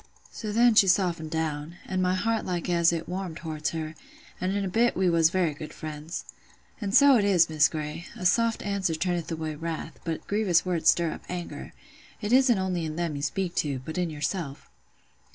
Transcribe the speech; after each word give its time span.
So 0.31 0.51
then 0.51 0.73
she 0.73 0.87
softened 0.87 1.29
down; 1.29 1.75
and 1.85 2.01
my 2.01 2.15
heart 2.15 2.43
like 2.43 2.67
as 2.71 2.91
it 2.91 3.07
warmed 3.07 3.37
towards 3.37 3.69
her, 3.69 3.93
an' 4.41 4.49
in 4.49 4.65
a 4.65 4.67
bit 4.67 4.97
we 4.97 5.11
was 5.11 5.29
very 5.29 5.53
good 5.53 5.71
friends. 5.73 6.25
An' 6.81 6.91
so 6.91 7.17
it 7.17 7.23
is, 7.23 7.51
Miss 7.51 7.67
Grey, 7.69 8.07
'a 8.17 8.25
soft 8.25 8.63
answer 8.65 8.95
turneth 8.95 9.31
away 9.31 9.53
wrath; 9.53 9.99
but 10.03 10.25
grievous 10.25 10.65
words 10.65 10.89
stir 10.89 11.11
up 11.11 11.21
anger.' 11.29 11.71
It 12.19 12.33
isn't 12.33 12.57
only 12.57 12.83
in 12.83 12.95
them 12.95 13.15
you 13.15 13.21
speak 13.21 13.53
to, 13.57 13.77
but 13.85 13.99
in 13.99 14.09
yourself." 14.09 14.67